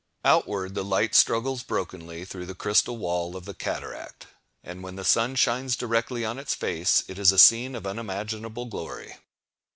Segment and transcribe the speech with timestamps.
[0.25, 4.25] Outward the light struggles brokenly through the crystal wall of the cataract;
[4.63, 8.65] and when the sun shines directly on its face, it is a scene of unimaginable
[8.65, 9.17] glory.